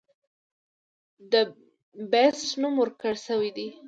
ته 0.03 0.09
د 1.31 1.33
“The 1.33 1.41
Beast” 2.11 2.47
نوم 2.61 2.75
ورکړے 2.81 3.13
شوے 3.25 3.49
دے. 3.57 3.67